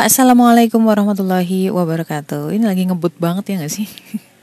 Assalamualaikum 0.00 0.80
warahmatullahi 0.88 1.68
wabarakatuh. 1.68 2.48
Ini 2.56 2.64
lagi 2.64 2.88
ngebut 2.88 3.12
banget 3.20 3.52
ya 3.52 3.54
gak 3.60 3.72
sih? 3.76 3.84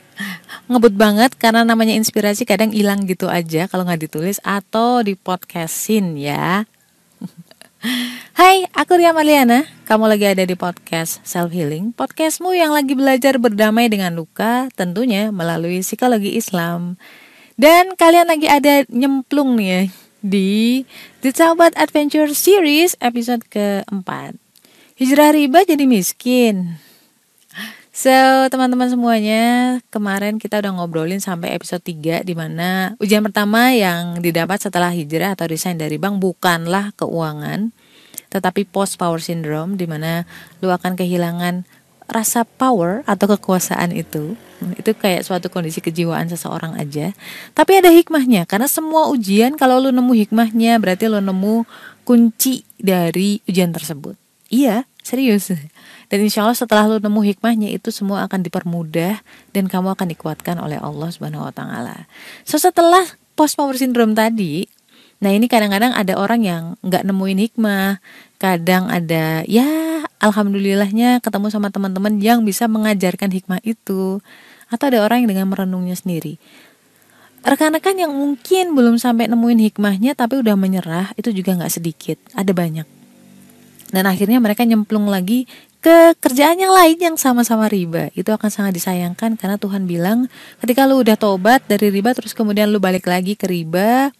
ngebut 0.70 0.94
banget 0.94 1.34
karena 1.34 1.66
namanya 1.66 1.98
inspirasi 1.98 2.46
kadang 2.46 2.70
hilang 2.70 3.10
gitu 3.10 3.26
aja 3.26 3.66
kalau 3.66 3.88
nggak 3.88 4.06
ditulis 4.06 4.38
atau 4.46 5.02
di 5.02 5.18
podcastin 5.18 6.14
ya. 6.14 6.70
Hai, 8.38 8.70
aku 8.78 9.02
Ria 9.02 9.10
Marliana. 9.10 9.66
Kamu 9.90 10.06
lagi 10.06 10.30
ada 10.30 10.46
di 10.46 10.54
podcast 10.54 11.24
Self 11.26 11.50
Healing, 11.50 11.98
podcastmu 11.98 12.54
yang 12.54 12.70
lagi 12.70 12.94
belajar 12.94 13.42
berdamai 13.42 13.90
dengan 13.90 14.14
luka, 14.14 14.70
tentunya 14.78 15.34
melalui 15.34 15.82
psikologi 15.82 16.38
Islam. 16.38 17.02
Dan 17.58 17.98
kalian 17.98 18.30
lagi 18.30 18.46
ada 18.46 18.86
nyemplung 18.92 19.58
nih 19.58 19.70
ya 19.70 19.82
di 20.20 20.84
The 21.24 21.32
Sahabat 21.32 21.74
Adventure 21.80 22.30
Series 22.36 23.00
episode 23.00 23.48
keempat. 23.48 24.49
Hijrah 25.00 25.32
riba 25.32 25.64
jadi 25.64 25.88
miskin. 25.88 26.76
So, 27.96 28.12
teman-teman 28.52 28.92
semuanya, 28.92 29.80
kemarin 29.88 30.36
kita 30.36 30.60
udah 30.60 30.76
ngobrolin 30.76 31.24
sampai 31.24 31.56
episode 31.56 31.80
3 31.88 32.28
di 32.28 32.36
mana 32.36 33.00
ujian 33.00 33.24
pertama 33.24 33.72
yang 33.72 34.20
didapat 34.20 34.60
setelah 34.60 34.92
hijrah 34.92 35.40
atau 35.40 35.48
resign 35.48 35.80
dari 35.80 35.96
bank 35.96 36.20
bukanlah 36.20 36.92
keuangan, 37.00 37.72
tetapi 38.28 38.68
post 38.68 39.00
power 39.00 39.24
syndrome 39.24 39.80
di 39.80 39.88
mana 39.88 40.28
lu 40.60 40.68
akan 40.68 41.00
kehilangan 41.00 41.64
rasa 42.12 42.44
power 42.44 43.00
atau 43.08 43.40
kekuasaan 43.40 43.96
itu. 43.96 44.36
Itu 44.76 45.00
kayak 45.00 45.24
suatu 45.24 45.48
kondisi 45.48 45.80
kejiwaan 45.80 46.28
seseorang 46.28 46.76
aja. 46.76 47.16
Tapi 47.56 47.80
ada 47.80 47.88
hikmahnya 47.88 48.44
karena 48.44 48.68
semua 48.68 49.08
ujian 49.08 49.56
kalau 49.56 49.80
lu 49.80 49.96
nemu 49.96 50.12
hikmahnya 50.28 50.76
berarti 50.76 51.08
lu 51.08 51.24
nemu 51.24 51.64
kunci 52.04 52.68
dari 52.76 53.40
ujian 53.48 53.72
tersebut. 53.72 54.20
Iya, 54.50 54.90
serius. 55.06 55.54
Dan 56.10 56.20
insya 56.26 56.42
Allah 56.42 56.58
setelah 56.58 56.90
lu 56.90 56.98
nemu 56.98 57.22
hikmahnya 57.34 57.70
itu 57.70 57.94
semua 57.94 58.26
akan 58.26 58.42
dipermudah 58.42 59.22
dan 59.54 59.70
kamu 59.70 59.94
akan 59.94 60.10
dikuatkan 60.10 60.58
oleh 60.58 60.82
Allah 60.82 61.10
Subhanahu 61.14 61.46
Wa 61.46 61.54
Taala. 61.54 62.10
So 62.50 62.58
setelah 62.58 63.06
post 63.38 63.54
power 63.54 63.78
syndrome 63.78 64.18
tadi, 64.18 64.66
nah 65.22 65.30
ini 65.30 65.46
kadang-kadang 65.46 65.94
ada 65.94 66.18
orang 66.18 66.42
yang 66.42 66.64
nggak 66.82 67.06
nemuin 67.06 67.40
hikmah, 67.46 68.02
kadang 68.42 68.90
ada 68.90 69.46
ya 69.46 69.70
alhamdulillahnya 70.18 71.22
ketemu 71.22 71.48
sama 71.54 71.70
teman-teman 71.70 72.18
yang 72.18 72.42
bisa 72.42 72.66
mengajarkan 72.66 73.30
hikmah 73.30 73.62
itu, 73.62 74.18
atau 74.74 74.86
ada 74.90 75.06
orang 75.06 75.24
yang 75.24 75.30
dengan 75.38 75.46
merenungnya 75.54 75.94
sendiri. 75.94 76.42
Rekan-rekan 77.46 77.96
yang 77.96 78.12
mungkin 78.12 78.76
belum 78.76 79.00
sampai 79.00 79.32
nemuin 79.32 79.72
hikmahnya 79.72 80.12
tapi 80.18 80.42
udah 80.42 80.58
menyerah 80.60 81.14
itu 81.16 81.32
juga 81.32 81.56
nggak 81.56 81.72
sedikit, 81.72 82.18
ada 82.36 82.52
banyak 82.52 82.99
dan 83.90 84.06
akhirnya 84.06 84.38
mereka 84.38 84.66
nyemplung 84.66 85.10
lagi 85.10 85.50
ke 85.80 86.14
kerjaan 86.20 86.60
yang 86.60 86.76
lain 86.76 86.98
yang 87.00 87.16
sama-sama 87.16 87.72
riba. 87.72 88.12
Itu 88.14 88.36
akan 88.36 88.52
sangat 88.52 88.76
disayangkan 88.76 89.40
karena 89.40 89.56
Tuhan 89.56 89.88
bilang 89.88 90.28
ketika 90.60 90.84
lu 90.86 91.02
udah 91.02 91.16
tobat 91.16 91.64
dari 91.66 91.90
riba 91.90 92.12
terus 92.12 92.36
kemudian 92.36 92.70
lu 92.70 92.84
balik 92.84 93.08
lagi 93.08 93.40
ke 93.40 93.48
riba 93.48 94.12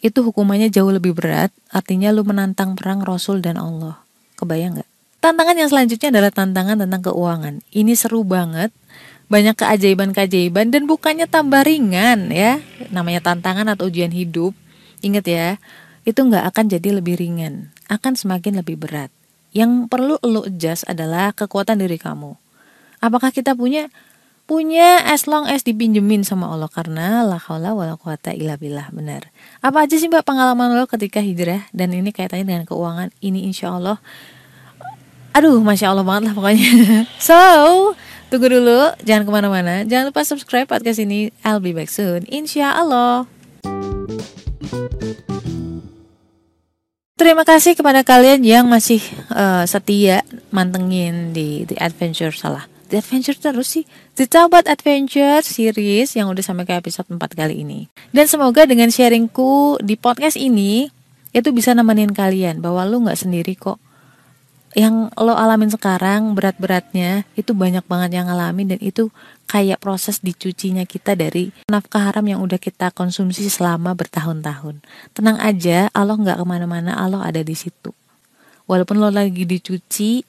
itu 0.00 0.18
hukumannya 0.22 0.72
jauh 0.72 0.90
lebih 0.90 1.12
berat. 1.12 1.52
Artinya 1.70 2.10
lu 2.10 2.24
menantang 2.24 2.74
perang 2.78 3.04
Rasul 3.04 3.44
dan 3.44 3.60
Allah. 3.60 4.00
Kebayang 4.38 4.80
nggak? 4.80 4.90
Tantangan 5.18 5.56
yang 5.58 5.68
selanjutnya 5.68 6.08
adalah 6.14 6.30
tantangan 6.30 6.76
tentang 6.86 7.02
keuangan. 7.10 7.54
Ini 7.74 7.92
seru 7.98 8.22
banget. 8.22 8.70
Banyak 9.28 9.60
keajaiban-keajaiban 9.60 10.72
dan 10.72 10.88
bukannya 10.88 11.28
tambah 11.28 11.66
ringan 11.66 12.32
ya. 12.32 12.62
Namanya 12.88 13.20
tantangan 13.20 13.66
atau 13.68 13.90
ujian 13.90 14.14
hidup. 14.14 14.56
Ingat 15.04 15.26
ya 15.28 15.48
itu 16.08 16.24
nggak 16.24 16.48
akan 16.48 16.64
jadi 16.72 16.88
lebih 16.96 17.20
ringan 17.20 17.68
akan 17.88 18.12
semakin 18.14 18.60
lebih 18.60 18.76
berat. 18.78 19.10
Yang 19.56 19.88
perlu 19.88 20.20
lo 20.20 20.44
adjust 20.44 20.84
adalah 20.84 21.32
kekuatan 21.32 21.80
diri 21.80 21.96
kamu. 21.96 22.36
Apakah 23.00 23.32
kita 23.32 23.56
punya? 23.56 23.88
Punya 24.48 25.04
as 25.04 25.28
long 25.28 25.44
as 25.44 25.60
dipinjemin 25.60 26.24
sama 26.24 26.48
Allah 26.48 26.72
karena 26.72 27.20
la 27.20 27.36
haula 27.36 27.76
wala 27.76 28.00
quwata 28.00 28.32
illa 28.32 28.56
billah 28.56 28.88
benar. 28.96 29.28
Apa 29.60 29.84
aja 29.84 30.00
sih 30.00 30.08
Mbak 30.08 30.24
pengalaman 30.24 30.72
lo 30.72 30.88
ketika 30.88 31.20
hijrah? 31.20 31.68
Dan 31.76 31.92
ini 31.92 32.16
kaitannya 32.16 32.48
dengan 32.48 32.64
keuangan. 32.64 33.12
Ini 33.20 33.44
insya 33.44 33.76
Allah. 33.76 34.00
Aduh 35.36 35.60
masya 35.60 35.92
Allah 35.92 36.00
banget 36.00 36.32
lah 36.32 36.34
pokoknya. 36.36 36.64
So 37.20 37.36
tunggu 38.32 38.48
dulu. 38.48 38.96
Jangan 39.04 39.28
ke 39.28 39.30
mana-mana. 39.36 39.84
Jangan 39.84 40.16
lupa 40.16 40.24
subscribe 40.24 40.64
podcast 40.64 40.96
ini. 40.96 41.28
I'll 41.44 41.60
be 41.60 41.76
back 41.76 41.92
soon. 41.92 42.24
Insya 42.32 42.72
Allah 42.72 43.28
Terima 47.18 47.42
kasih 47.42 47.74
kepada 47.74 48.06
kalian 48.06 48.46
yang 48.46 48.70
masih 48.70 49.02
uh, 49.34 49.66
setia 49.66 50.22
mantengin 50.54 51.34
di 51.34 51.66
The 51.66 51.74
Adventure 51.82 52.30
salah. 52.30 52.70
The 52.94 53.02
Adventure 53.02 53.34
terus 53.34 53.74
sih 53.74 53.90
The 54.14 54.30
Taubat 54.30 54.70
Adventure 54.70 55.42
series 55.42 56.14
yang 56.14 56.30
udah 56.30 56.46
sampai 56.46 56.62
ke 56.62 56.78
episode 56.78 57.10
4 57.10 57.18
kali 57.18 57.66
ini. 57.66 57.90
Dan 58.14 58.30
semoga 58.30 58.70
dengan 58.70 58.86
sharingku 58.94 59.82
di 59.82 59.98
podcast 59.98 60.38
ini 60.38 60.94
itu 61.34 61.50
bisa 61.50 61.74
nemenin 61.74 62.14
kalian 62.14 62.62
bahwa 62.62 62.86
lu 62.86 63.02
nggak 63.02 63.18
sendiri 63.18 63.58
kok 63.58 63.82
yang 64.76 65.08
lo 65.16 65.32
alamin 65.32 65.72
sekarang 65.72 66.36
berat-beratnya 66.36 67.24
itu 67.40 67.56
banyak 67.56 67.84
banget 67.88 68.20
yang 68.20 68.28
ngalamin 68.28 68.76
dan 68.76 68.80
itu 68.84 69.08
kayak 69.48 69.80
proses 69.80 70.20
dicucinya 70.20 70.84
kita 70.84 71.16
dari 71.16 71.48
nafkah 71.72 72.04
haram 72.04 72.24
yang 72.28 72.44
udah 72.44 72.60
kita 72.60 72.92
konsumsi 72.92 73.48
selama 73.48 73.96
bertahun-tahun. 73.96 74.84
Tenang 75.16 75.40
aja, 75.40 75.88
Allah 75.96 76.20
nggak 76.20 76.36
ke 76.36 76.44
mana-mana, 76.44 76.92
Allah 77.00 77.24
ada 77.24 77.40
di 77.40 77.56
situ. 77.56 77.96
Walaupun 78.68 79.00
lo 79.00 79.08
lagi 79.08 79.48
dicuci, 79.48 80.20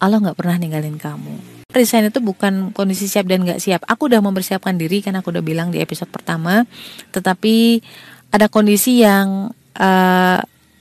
Allah 0.00 0.16
nggak 0.16 0.38
pernah 0.40 0.56
ninggalin 0.56 0.96
kamu. 0.96 1.68
Resign 1.70 2.08
itu 2.08 2.18
bukan 2.24 2.72
kondisi 2.72 3.06
siap 3.06 3.28
dan 3.28 3.44
nggak 3.44 3.60
siap. 3.60 3.84
Aku 3.84 4.08
udah 4.08 4.24
mempersiapkan 4.24 4.74
diri 4.80 5.04
karena 5.04 5.20
aku 5.20 5.30
udah 5.30 5.44
bilang 5.44 5.68
di 5.68 5.78
episode 5.78 6.08
pertama. 6.08 6.64
Tetapi 7.12 7.84
ada 8.32 8.48
kondisi 8.48 9.04
yang 9.04 9.52
uh, 9.76 10.40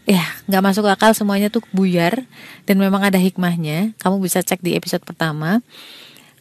ya 0.09 0.25
nggak 0.49 0.63
masuk 0.65 0.89
akal 0.89 1.13
semuanya 1.13 1.53
tuh 1.53 1.61
buyar 1.69 2.25
dan 2.65 2.81
memang 2.81 3.05
ada 3.05 3.21
hikmahnya. 3.21 3.93
Kamu 4.01 4.17
bisa 4.17 4.41
cek 4.41 4.65
di 4.65 4.73
episode 4.73 5.05
pertama. 5.05 5.61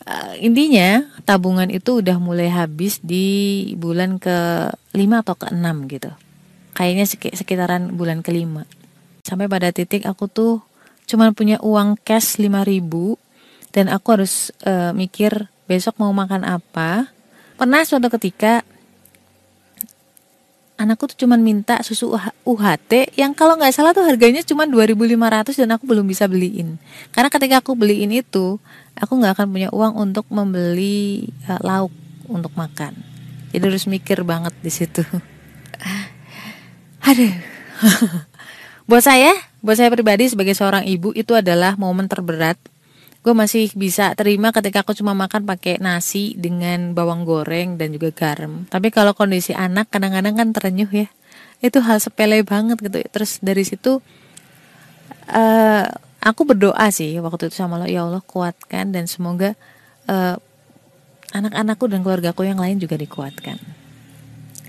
Uh, 0.08 0.32
intinya 0.40 1.04
tabungan 1.28 1.68
itu 1.68 2.00
udah 2.00 2.16
mulai 2.16 2.48
habis 2.48 2.96
di 3.04 3.68
bulan 3.76 4.16
ke 4.16 4.72
5 4.96 4.96
atau 5.20 5.34
ke 5.36 5.46
6 5.52 5.92
gitu. 5.92 6.08
Kayaknya 6.72 7.04
sekitaran 7.36 7.92
bulan 7.92 8.24
kelima. 8.24 8.64
Sampai 9.20 9.52
pada 9.52 9.68
titik 9.68 10.08
aku 10.08 10.32
tuh 10.32 10.64
cuman 11.04 11.36
punya 11.36 11.60
uang 11.60 12.00
cash 12.00 12.40
5000 12.40 13.20
dan 13.76 13.92
aku 13.92 14.06
harus 14.16 14.48
uh, 14.64 14.96
mikir 14.96 15.52
besok 15.68 16.00
mau 16.00 16.08
makan 16.16 16.48
apa. 16.48 17.12
Pernah 17.60 17.84
suatu 17.84 18.08
ketika 18.16 18.64
anakku 20.78 21.10
tuh 21.10 21.26
cuman 21.26 21.42
minta 21.42 21.82
susu 21.82 22.14
UHT 22.46 23.18
yang 23.18 23.34
kalau 23.34 23.58
nggak 23.58 23.74
salah 23.74 23.90
tuh 23.90 24.06
harganya 24.06 24.46
cuma 24.46 24.62
2.500 24.64 25.58
dan 25.58 25.74
aku 25.74 25.84
belum 25.90 26.06
bisa 26.06 26.30
beliin. 26.30 26.78
Karena 27.10 27.28
ketika 27.28 27.58
aku 27.58 27.74
beliin 27.74 28.14
itu, 28.14 28.62
aku 28.94 29.12
nggak 29.18 29.34
akan 29.34 29.46
punya 29.50 29.68
uang 29.74 29.98
untuk 29.98 30.24
membeli 30.30 31.26
uh, 31.50 31.58
lauk 31.66 31.90
untuk 32.30 32.54
makan. 32.54 32.94
Jadi 33.50 33.64
harus 33.66 33.90
mikir 33.90 34.22
banget 34.22 34.54
di 34.62 34.70
situ. 34.70 35.02
Aduh. 37.10 37.34
buat 38.88 39.02
saya, 39.02 39.34
buat 39.58 39.76
saya 39.78 39.90
pribadi 39.90 40.30
sebagai 40.30 40.54
seorang 40.54 40.86
ibu 40.86 41.10
itu 41.12 41.34
adalah 41.34 41.74
momen 41.74 42.06
terberat 42.06 42.58
gue 43.18 43.34
masih 43.34 43.68
bisa 43.74 44.14
terima 44.14 44.54
ketika 44.54 44.86
aku 44.86 44.94
cuma 44.94 45.12
makan 45.12 45.44
pakai 45.44 45.82
nasi 45.82 46.38
dengan 46.38 46.94
bawang 46.94 47.26
goreng 47.26 47.74
dan 47.76 47.92
juga 47.92 48.14
garam. 48.14 48.64
Tapi 48.70 48.88
kalau 48.94 49.12
kondisi 49.12 49.52
anak 49.52 49.90
kadang-kadang 49.90 50.38
kan 50.38 50.48
terenyuh 50.54 50.88
ya. 50.88 51.08
Itu 51.58 51.82
hal 51.82 51.98
sepele 51.98 52.46
banget 52.46 52.78
gitu. 52.78 53.02
Terus 53.10 53.42
dari 53.42 53.66
situ 53.66 53.98
uh, 55.28 55.84
aku 56.22 56.42
berdoa 56.46 56.86
sih 56.94 57.18
waktu 57.18 57.50
itu 57.50 57.56
sama 57.58 57.78
lo 57.78 57.86
ya 57.86 58.06
Allah 58.06 58.22
kuatkan 58.22 58.94
dan 58.94 59.10
semoga 59.10 59.58
uh, 60.06 60.38
anak-anakku 61.34 61.84
dan 61.90 62.00
keluargaku 62.06 62.46
yang 62.46 62.58
lain 62.58 62.78
juga 62.78 62.94
dikuatkan. 62.96 63.58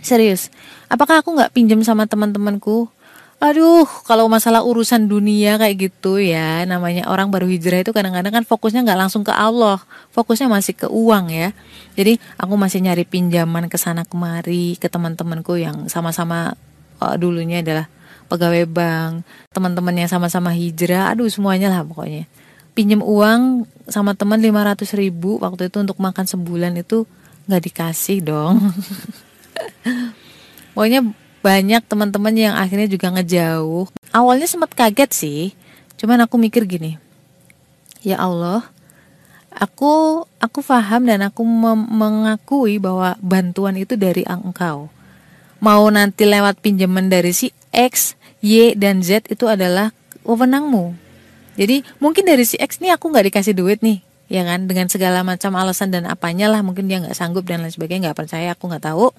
Serius 0.01 0.49
apakah 0.89 1.21
aku 1.21 1.37
nggak 1.37 1.53
pinjam 1.53 1.79
sama 1.85 2.09
teman-temanku 2.09 2.89
Aduh, 3.39 3.87
kalau 4.03 4.27
masalah 4.27 4.67
urusan 4.67 5.07
dunia 5.07 5.55
kayak 5.55 5.75
gitu 5.79 6.19
ya, 6.19 6.67
namanya 6.67 7.07
orang 7.07 7.31
baru 7.31 7.47
hijrah 7.47 7.87
itu 7.87 7.95
kadang-kadang 7.95 8.35
kan 8.35 8.43
fokusnya 8.43 8.83
nggak 8.83 8.99
langsung 8.99 9.23
ke 9.23 9.31
Allah, 9.31 9.79
fokusnya 10.11 10.51
masih 10.51 10.75
ke 10.75 10.91
uang 10.91 11.31
ya. 11.31 11.55
Jadi 11.95 12.19
aku 12.35 12.59
masih 12.59 12.83
nyari 12.83 13.07
pinjaman 13.07 13.71
ke 13.71 13.79
sana 13.79 14.03
kemari 14.03 14.75
ke 14.75 14.91
teman-temanku 14.91 15.55
yang 15.55 15.87
sama-sama 15.87 16.59
uh, 16.99 17.15
dulunya 17.15 17.63
adalah 17.63 17.87
pegawai 18.27 18.67
bank, 18.67 19.23
teman-teman 19.55 20.03
yang 20.03 20.11
sama-sama 20.11 20.51
hijrah, 20.51 21.15
aduh 21.15 21.31
semuanya 21.31 21.71
lah 21.71 21.87
pokoknya. 21.87 22.27
Pinjam 22.75 22.99
uang 22.99 23.63
sama 23.87 24.19
teman 24.19 24.43
500 24.43 24.83
ribu 24.99 25.39
waktu 25.39 25.71
itu 25.71 25.79
untuk 25.79 25.95
makan 26.03 26.27
sebulan 26.27 26.75
itu 26.75 27.07
nggak 27.47 27.71
dikasih 27.71 28.19
dong. 28.19 28.59
pokoknya 30.75 31.07
banyak 31.39 31.83
teman-teman 31.87 32.35
yang 32.35 32.53
akhirnya 32.55 32.87
juga 32.87 33.11
ngejauh. 33.13 33.91
Awalnya 34.11 34.47
sempat 34.47 34.73
kaget 34.75 35.11
sih, 35.11 35.41
cuman 35.99 36.23
aku 36.23 36.35
mikir 36.39 36.63
gini 36.67 37.09
ya 38.03 38.19
Allah 38.19 38.63
aku 39.51 40.23
aku 40.39 40.59
paham 40.63 41.07
dan 41.07 41.25
aku 41.25 41.43
mengakui 41.89 42.79
bahwa 42.79 43.17
bantuan 43.19 43.75
itu 43.75 43.99
dari 43.99 44.23
engkau. 44.23 44.87
Mau 45.59 45.83
nanti 45.91 46.23
lewat 46.23 46.63
pinjaman 46.63 47.11
dari 47.11 47.35
si 47.35 47.51
X 47.75 48.15
Y 48.39 48.79
dan 48.79 49.03
Z 49.03 49.27
itu 49.27 49.43
adalah 49.51 49.91
wewenangmu. 50.23 50.95
Jadi 51.59 51.83
mungkin 51.99 52.23
dari 52.23 52.47
si 52.47 52.55
X 52.55 52.79
nih 52.79 52.95
aku 52.95 53.11
nggak 53.11 53.27
dikasih 53.33 53.51
duit 53.51 53.83
nih 53.83 53.99
ya 54.31 54.47
kan? 54.47 54.69
Dengan 54.69 54.87
segala 54.87 55.27
macam 55.27 55.51
alasan 55.59 55.91
dan 55.91 56.07
apanya 56.07 56.47
lah 56.47 56.63
mungkin 56.63 56.87
dia 56.87 57.03
nggak 57.03 57.17
sanggup 57.17 57.43
dan 57.43 57.59
lain 57.65 57.73
sebagainya 57.73 58.11
nggak 58.11 58.19
percaya 58.23 58.55
aku 58.55 58.71
nggak 58.71 58.85
tahu 58.87 59.11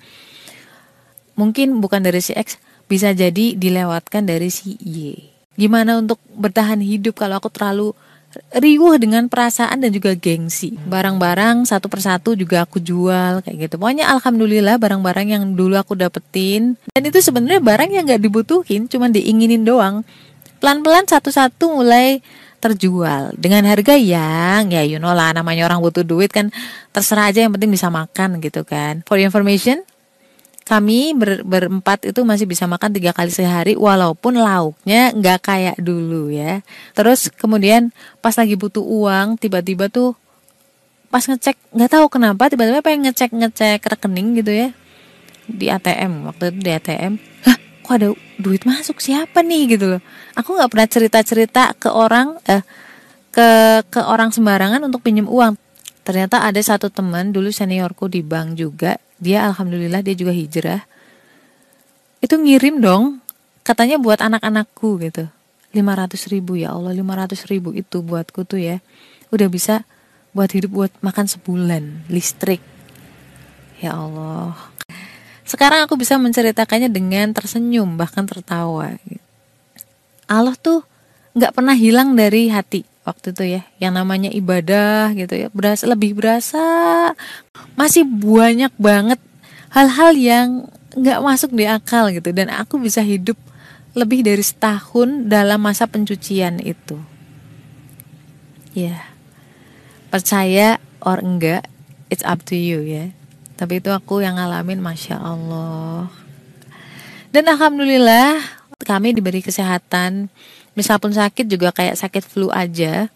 mungkin 1.41 1.81
bukan 1.81 2.05
dari 2.05 2.21
si 2.21 2.37
X 2.37 2.61
bisa 2.85 3.17
jadi 3.17 3.57
dilewatkan 3.57 4.29
dari 4.29 4.53
si 4.53 4.77
Y. 4.85 5.17
Gimana 5.57 5.97
untuk 5.97 6.21
bertahan 6.37 6.85
hidup 6.85 7.17
kalau 7.17 7.41
aku 7.41 7.49
terlalu 7.49 7.97
riuh 8.55 8.95
dengan 9.01 9.27
perasaan 9.27 9.83
dan 9.83 9.91
juga 9.91 10.15
gengsi. 10.15 10.79
Barang-barang 10.87 11.67
satu 11.67 11.91
persatu 11.91 12.39
juga 12.39 12.63
aku 12.63 12.79
jual 12.79 13.43
kayak 13.43 13.57
gitu. 13.67 13.75
Pokoknya 13.81 14.07
alhamdulillah 14.13 14.79
barang-barang 14.79 15.27
yang 15.35 15.45
dulu 15.59 15.75
aku 15.75 15.99
dapetin 15.99 16.79
dan 16.95 17.03
itu 17.03 17.19
sebenarnya 17.19 17.59
barang 17.59 17.91
yang 17.91 18.07
gak 18.07 18.23
dibutuhin, 18.23 18.87
cuma 18.87 19.11
diinginin 19.11 19.67
doang. 19.67 20.07
Pelan-pelan 20.63 21.09
satu-satu 21.09 21.81
mulai 21.81 22.23
terjual 22.61 23.33
dengan 23.41 23.65
harga 23.65 23.97
yang 23.97 24.69
ya 24.69 24.85
you 24.85 25.01
know 25.01 25.17
lah 25.17 25.33
namanya 25.33 25.65
orang 25.65 25.81
butuh 25.81 26.05
duit 26.05 26.29
kan 26.29 26.53
terserah 26.93 27.33
aja 27.33 27.41
yang 27.49 27.57
penting 27.57 27.73
bisa 27.73 27.89
makan 27.89 28.39
gitu 28.45 28.63
kan. 28.69 29.01
For 29.09 29.17
information, 29.17 29.81
kami 30.71 31.19
ber, 31.19 31.43
berempat 31.43 32.07
itu 32.07 32.23
masih 32.23 32.47
bisa 32.47 32.63
makan 32.71 32.95
tiga 32.95 33.11
kali 33.11 33.35
sehari 33.35 33.75
walaupun 33.75 34.39
lauknya 34.39 35.11
nggak 35.11 35.43
kayak 35.43 35.77
dulu 35.83 36.31
ya. 36.31 36.63
Terus 36.95 37.27
kemudian 37.27 37.91
pas 38.23 38.39
lagi 38.39 38.55
butuh 38.55 38.79
uang 38.79 39.35
tiba-tiba 39.35 39.91
tuh 39.91 40.15
pas 41.11 41.27
ngecek 41.27 41.59
nggak 41.75 41.91
tahu 41.91 42.07
kenapa 42.07 42.47
tiba-tiba 42.47 42.87
pengen 42.87 43.11
ngecek 43.11 43.35
ngecek 43.35 43.83
rekening 43.83 44.39
gitu 44.39 44.55
ya. 44.55 44.69
Di 45.51 45.67
ATM 45.75 46.31
waktu 46.31 46.55
itu 46.55 46.59
di 46.63 46.71
ATM 46.71 47.13
hah 47.51 47.59
kok 47.59 47.95
ada 47.99 48.09
duit 48.39 48.63
masuk? 48.63 49.03
Siapa 49.03 49.43
nih? 49.43 49.75
Gitu 49.75 49.99
loh. 49.99 50.03
Aku 50.39 50.55
nggak 50.55 50.71
pernah 50.71 50.87
cerita 50.87 51.19
cerita 51.27 51.75
ke 51.75 51.91
orang 51.91 52.39
eh 52.47 52.63
ke 53.35 53.83
ke 53.91 54.01
orang 54.07 54.31
sembarangan 54.31 54.87
untuk 54.87 55.03
pinjam 55.03 55.27
uang. 55.27 55.59
Ternyata 56.07 56.47
ada 56.47 56.63
satu 56.63 56.95
teman 56.95 57.35
dulu 57.35 57.51
seniorku 57.51 58.07
di 58.07 58.23
bank 58.23 58.55
juga 58.55 58.95
dia 59.21 59.45
alhamdulillah 59.47 60.01
dia 60.01 60.17
juga 60.17 60.33
hijrah. 60.33 60.83
Itu 62.25 62.41
ngirim 62.41 62.81
dong 62.81 63.21
katanya 63.63 64.01
buat 64.01 64.19
anak-anakku 64.19 64.99
gitu. 65.05 65.29
500 65.71 66.33
ribu 66.35 66.59
ya 66.59 66.75
Allah 66.75 66.91
500 66.91 67.47
ribu 67.47 67.71
itu 67.77 68.03
buatku 68.03 68.43
tuh 68.49 68.59
ya. 68.59 68.77
Udah 69.31 69.47
bisa 69.47 69.87
buat 70.35 70.51
hidup 70.51 70.71
buat 70.73 70.93
makan 71.05 71.31
sebulan 71.31 72.11
listrik. 72.11 72.59
Ya 73.79 73.95
Allah. 73.95 74.57
Sekarang 75.47 75.87
aku 75.87 75.99
bisa 75.99 76.15
menceritakannya 76.19 76.91
dengan 76.91 77.31
tersenyum 77.37 77.95
bahkan 77.95 78.27
tertawa. 78.27 78.97
Allah 80.31 80.55
tuh 80.59 80.87
nggak 81.35 81.55
pernah 81.55 81.75
hilang 81.75 82.15
dari 82.15 82.51
hati 82.51 82.87
waktu 83.11 83.35
itu 83.35 83.45
ya 83.59 83.63
yang 83.83 83.99
namanya 83.99 84.31
ibadah 84.31 85.11
gitu 85.19 85.35
ya 85.35 85.49
berasa 85.51 85.91
lebih 85.91 86.15
berasa 86.15 86.63
masih 87.75 88.07
banyak 88.07 88.71
banget 88.79 89.19
hal-hal 89.75 90.15
yang 90.15 90.49
nggak 90.95 91.23
masuk 91.23 91.55
di 91.55 91.65
akal 91.67 92.11
gitu. 92.11 92.35
Dan 92.35 92.51
aku 92.51 92.79
bisa 92.83 93.01
hidup 93.03 93.39
lebih 93.95 94.23
dari 94.23 94.43
setahun 94.43 95.27
dalam 95.27 95.63
masa 95.63 95.87
pencucian 95.87 96.63
itu. 96.63 96.99
Ya 98.75 99.03
percaya 100.11 100.79
or 101.03 101.23
enggak 101.23 101.67
it's 102.11 102.27
up 102.27 102.43
to 102.47 102.59
you 102.59 102.83
ya. 102.83 103.15
Tapi 103.59 103.79
itu 103.83 103.93
aku 103.93 104.23
yang 104.25 104.41
ngalamin 104.41 104.83
masya 104.83 105.21
Allah. 105.21 106.11
Dan 107.31 107.47
alhamdulillah 107.47 108.43
kami 108.83 109.15
diberi 109.15 109.45
kesehatan 109.45 110.33
misal 110.75 110.99
pun 111.03 111.11
sakit 111.11 111.47
juga 111.47 111.75
kayak 111.75 111.99
sakit 111.99 112.23
flu 112.25 112.49
aja. 112.51 113.09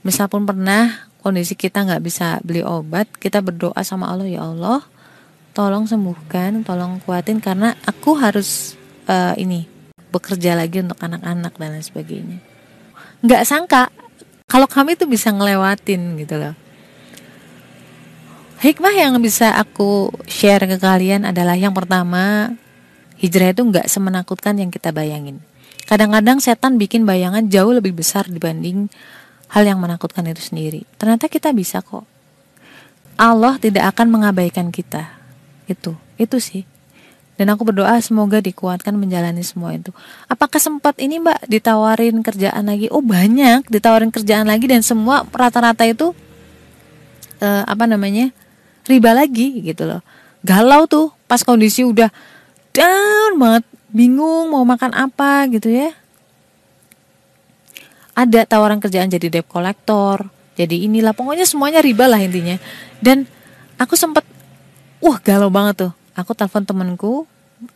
Misal 0.00 0.32
pun 0.32 0.48
pernah 0.48 1.10
kondisi 1.20 1.52
kita 1.54 1.84
nggak 1.84 2.02
bisa 2.02 2.40
beli 2.40 2.64
obat 2.64 3.06
kita 3.20 3.44
berdoa 3.44 3.76
sama 3.84 4.08
Allah 4.08 4.24
ya 4.24 4.40
Allah 4.48 4.80
tolong 5.52 5.84
sembuhkan 5.84 6.64
tolong 6.64 6.96
kuatin 7.04 7.38
karena 7.44 7.76
aku 7.84 8.16
harus 8.16 8.74
uh, 9.04 9.36
ini 9.36 9.68
bekerja 10.10 10.56
lagi 10.56 10.80
untuk 10.80 10.98
anak-anak 10.98 11.52
dan 11.54 11.70
lain 11.76 11.84
sebagainya. 11.84 12.38
Nggak 13.20 13.42
sangka 13.46 13.92
kalau 14.50 14.66
kami 14.66 14.96
tuh 14.98 15.06
bisa 15.06 15.30
ngelewatin 15.30 16.18
gitu 16.18 16.34
loh. 16.40 16.56
Hikmah 18.60 18.92
yang 18.92 19.16
bisa 19.24 19.56
aku 19.56 20.12
share 20.28 20.68
ke 20.68 20.76
kalian 20.76 21.24
adalah 21.24 21.56
yang 21.56 21.72
pertama 21.72 22.52
hijrah 23.16 23.56
itu 23.56 23.64
nggak 23.64 23.88
semenakutkan 23.88 24.56
yang 24.56 24.68
kita 24.68 24.92
bayangin 24.92 25.40
Kadang-kadang 25.90 26.38
setan 26.38 26.78
bikin 26.78 27.02
bayangan 27.02 27.50
jauh 27.50 27.74
lebih 27.74 27.98
besar 27.98 28.30
dibanding 28.30 28.86
hal 29.50 29.66
yang 29.66 29.82
menakutkan 29.82 30.22
itu 30.30 30.38
sendiri. 30.38 30.86
Ternyata 30.94 31.26
kita 31.26 31.50
bisa 31.50 31.82
kok. 31.82 32.06
Allah 33.18 33.58
tidak 33.58 33.90
akan 33.90 34.14
mengabaikan 34.14 34.70
kita. 34.70 35.18
Itu, 35.66 35.98
itu 36.14 36.38
sih. 36.38 36.62
Dan 37.34 37.50
aku 37.50 37.66
berdoa 37.66 37.98
semoga 37.98 38.38
dikuatkan 38.38 38.94
menjalani 38.94 39.42
semua 39.42 39.74
itu. 39.74 39.90
Apakah 40.30 40.62
sempat 40.62 40.94
ini 41.02 41.18
mbak 41.18 41.50
ditawarin 41.50 42.22
kerjaan 42.22 42.70
lagi? 42.70 42.86
Oh 42.92 43.02
banyak 43.02 43.66
ditawarin 43.66 44.14
kerjaan 44.14 44.46
lagi 44.46 44.70
dan 44.70 44.86
semua 44.86 45.26
rata-rata 45.26 45.88
itu 45.88 46.14
uh, 47.40 47.64
apa 47.64 47.88
namanya 47.88 48.30
riba 48.86 49.10
lagi 49.16 49.64
gitu 49.64 49.88
loh. 49.88 50.04
Galau 50.44 50.84
tuh 50.84 51.16
pas 51.26 51.40
kondisi 51.40 51.82
udah 51.82 52.12
down 52.76 53.40
banget 53.40 53.64
bingung 53.90 54.50
mau 54.54 54.62
makan 54.66 54.94
apa 54.94 55.46
gitu 55.50 55.70
ya. 55.70 55.94
Ada 58.14 58.44
tawaran 58.44 58.82
kerjaan 58.82 59.08
jadi 59.08 59.30
debt 59.30 59.48
collector 59.48 60.28
jadi 60.58 60.76
inilah 60.76 61.16
pokoknya 61.16 61.48
semuanya 61.48 61.80
riba 61.80 62.04
lah 62.04 62.20
intinya. 62.20 62.60
Dan 63.00 63.24
aku 63.80 63.96
sempet 63.96 64.26
wah 65.00 65.16
galau 65.22 65.48
banget 65.48 65.88
tuh. 65.88 65.92
Aku 66.12 66.36
telepon 66.36 66.68
temenku 66.68 67.24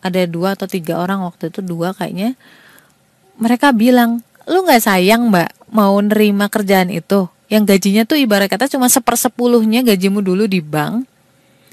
ada 0.05 0.21
dua 0.29 0.53
atau 0.53 0.69
tiga 0.69 1.01
orang 1.01 1.25
waktu 1.25 1.49
itu 1.49 1.65
dua 1.65 1.97
kayaknya. 1.97 2.37
Mereka 3.41 3.73
bilang 3.73 4.21
lu 4.45 4.61
nggak 4.61 4.85
sayang 4.85 5.33
mbak 5.33 5.49
mau 5.73 5.97
nerima 5.97 6.45
kerjaan 6.45 6.93
itu? 6.93 7.25
Yang 7.49 7.77
gajinya 7.77 8.03
tuh 8.05 8.17
ibarat 8.21 8.49
kata 8.49 8.69
cuma 8.69 8.89
sepersepuluhnya 8.89 9.85
gajimu 9.85 10.21
dulu 10.21 10.49
di 10.49 10.61
bank 10.61 11.05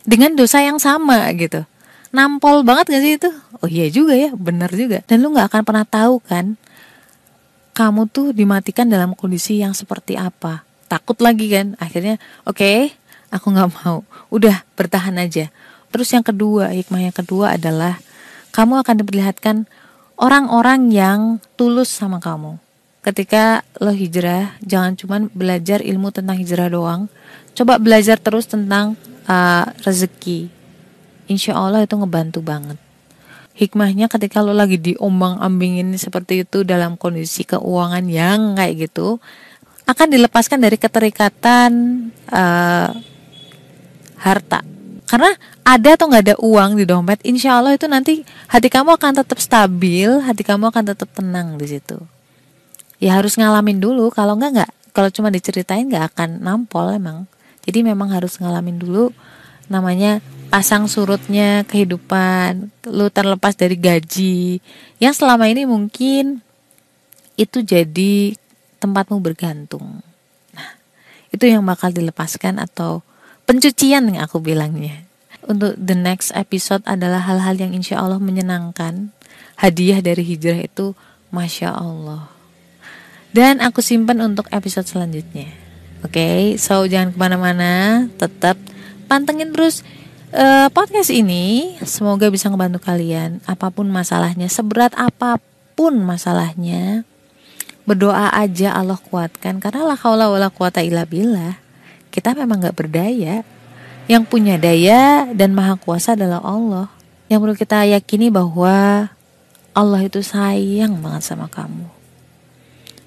dengan 0.05 0.35
dosa 0.35 0.61
yang 0.61 0.77
sama 0.83 1.31
gitu 1.33 1.65
nampol 2.13 2.63
banget 2.63 2.93
gak 2.93 3.03
sih 3.03 3.13
itu? 3.19 3.31
Oh 3.59 3.69
iya 3.69 3.89
juga 3.89 4.15
ya 4.15 4.31
bener 4.37 4.69
juga. 4.71 5.01
Dan 5.09 5.25
lu 5.25 5.33
nggak 5.33 5.49
akan 5.49 5.63
pernah 5.65 5.87
tahu 5.89 6.21
kan 6.23 6.55
kamu 7.73 8.05
tuh 8.13 8.37
dimatikan 8.37 8.87
dalam 8.87 9.17
kondisi 9.17 9.59
yang 9.59 9.73
seperti 9.73 10.21
apa. 10.21 10.63
Takut 10.93 11.17
lagi 11.25 11.49
kan 11.49 11.73
akhirnya 11.81 12.21
oke 12.45 12.61
okay, 12.61 12.93
aku 13.33 13.49
nggak 13.49 13.71
mau. 13.83 14.05
Udah 14.29 14.63
bertahan 14.77 15.17
aja. 15.17 15.49
Terus 15.89 16.09
yang 16.13 16.25
kedua 16.25 16.73
hikmah 16.77 17.09
yang 17.09 17.17
kedua 17.17 17.57
adalah 17.57 17.97
kamu 18.53 18.85
akan 18.85 18.95
diperlihatkan 19.01 19.57
orang-orang 20.21 20.93
yang 20.93 21.21
tulus 21.57 21.89
sama 21.89 22.21
kamu. 22.21 22.61
Ketika 23.03 23.67
lo 23.83 23.91
hijrah 23.91 24.55
jangan 24.63 24.95
cuma 24.95 25.17
belajar 25.33 25.81
ilmu 25.81 26.13
tentang 26.13 26.37
hijrah 26.39 26.69
doang. 26.69 27.09
Coba 27.57 27.81
belajar 27.81 28.21
terus 28.21 28.49
tentang 28.49 29.01
uh, 29.29 29.65
rezeki 29.81 30.62
insya 31.33 31.57
Allah 31.57 31.89
itu 31.89 31.97
ngebantu 31.97 32.45
banget. 32.45 32.77
Hikmahnya 33.53 34.09
ketika 34.09 34.41
lo 34.41 34.57
lagi 34.57 34.81
diombang 34.81 35.41
ambingin 35.41 35.93
seperti 35.97 36.45
itu 36.45 36.65
dalam 36.65 36.97
kondisi 36.97 37.45
keuangan 37.45 38.05
yang 38.09 38.57
kayak 38.57 38.89
gitu 38.89 39.21
akan 39.85 40.09
dilepaskan 40.09 40.63
dari 40.63 40.81
keterikatan 40.81 41.73
uh, 42.33 42.89
harta. 44.21 44.65
Karena 45.05 45.37
ada 45.61 45.89
atau 45.93 46.09
nggak 46.09 46.25
ada 46.25 46.37
uang 46.41 46.81
di 46.81 46.89
dompet 46.89 47.21
insya 47.29 47.61
Allah 47.61 47.77
itu 47.77 47.85
nanti 47.85 48.25
hati 48.49 48.73
kamu 48.73 48.97
akan 48.97 49.21
tetap 49.21 49.37
stabil 49.37 50.09
hati 50.25 50.41
kamu 50.41 50.73
akan 50.73 50.85
tetap 50.97 51.13
tenang 51.13 51.61
di 51.61 51.69
situ. 51.69 52.01
Ya 52.97 53.21
harus 53.21 53.37
ngalamin 53.37 53.83
dulu 53.83 54.09
kalau 54.09 54.39
nggak 54.41 54.51
nggak 54.57 54.71
kalau 54.97 55.13
cuma 55.13 55.29
diceritain 55.29 55.85
nggak 55.85 56.17
akan 56.17 56.41
nampol 56.41 56.89
emang. 56.89 57.29
Jadi 57.69 57.85
memang 57.85 58.09
harus 58.09 58.41
ngalamin 58.41 58.81
dulu 58.81 59.13
namanya 59.69 60.25
pasang 60.53 60.85
surutnya 60.85 61.65
kehidupan, 61.65 62.69
lu 62.85 63.09
terlepas 63.09 63.57
dari 63.57 63.73
gaji 63.81 64.61
yang 65.01 65.17
selama 65.17 65.49
ini 65.49 65.65
mungkin 65.65 66.45
itu 67.41 67.65
jadi 67.65 68.37
tempatmu 68.77 69.17
bergantung. 69.25 70.05
Nah, 70.53 70.71
itu 71.33 71.49
yang 71.49 71.65
bakal 71.65 71.89
dilepaskan 71.89 72.61
atau 72.61 73.01
pencucian 73.49 74.13
yang 74.13 74.21
aku 74.21 74.45
bilangnya. 74.45 75.09
Untuk 75.41 75.73
the 75.81 75.97
next 75.97 76.37
episode 76.37 76.85
adalah 76.85 77.25
hal-hal 77.25 77.57
yang 77.57 77.73
insya 77.73 78.05
Allah 78.05 78.21
menyenangkan. 78.21 79.09
Hadiah 79.57 80.05
dari 80.05 80.21
hijrah 80.21 80.69
itu 80.69 80.93
Masya 81.33 81.73
Allah. 81.73 82.29
dan 83.33 83.65
aku 83.65 83.81
simpan 83.81 84.21
untuk 84.21 84.45
episode 84.53 84.85
selanjutnya. 84.85 85.49
Oke, 86.05 86.21
okay? 86.21 86.41
so 86.61 86.85
jangan 86.85 87.17
ke 87.17 87.17
mana-mana, 87.17 88.05
tetap 88.21 88.61
pantengin 89.09 89.57
terus 89.57 89.81
uh, 90.33 90.69
podcast 90.73 91.13
ini. 91.13 91.77
Semoga 91.85 92.33
bisa 92.33 92.49
ngebantu 92.49 92.83
kalian, 92.83 93.39
apa 93.45 93.69
pun 93.69 93.89
masalahnya, 93.89 94.49
seberat 94.49 94.93
apa 94.97 95.39
pun 95.77 96.01
masalahnya. 96.01 97.05
Berdoa 97.83 98.31
aja 98.31 98.79
Allah 98.79 98.99
kuatkan 98.99 99.59
karena 99.59 99.83
la 99.83 99.97
haula 99.99 100.31
wala 100.31 100.49
quwata 100.49 100.81
illa 100.81 101.03
billah. 101.03 101.59
Kita 102.13 102.37
memang 102.37 102.63
nggak 102.63 102.77
berdaya. 102.77 103.43
Yang 104.11 104.25
punya 104.29 104.59
daya 104.59 105.31
dan 105.31 105.55
maha 105.55 105.79
kuasa 105.79 106.19
adalah 106.19 106.43
Allah. 106.43 106.91
Yang 107.31 107.39
perlu 107.39 107.57
kita 107.57 107.79
yakini 107.87 108.29
bahwa 108.35 109.09
Allah 109.73 110.01
itu 110.05 110.21
sayang 110.21 111.01
banget 111.01 111.23
sama 111.23 111.49
kamu. 111.49 111.89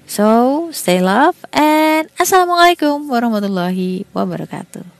So, 0.06 0.26
stay 0.70 1.02
love 1.02 1.36
and 1.50 2.06
Assalamualaikum 2.16 3.10
warahmatullahi 3.10 4.06
wabarakatuh. 4.14 4.95